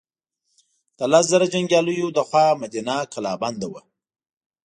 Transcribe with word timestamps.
د 0.97 0.99
لس 1.11 1.25
زره 1.31 1.45
جنګیالیو 1.53 2.13
له 2.17 2.23
خوا 2.29 2.45
مدینه 2.61 2.95
کلا 3.13 3.33
بنده 3.43 3.67
وه. 3.71 3.81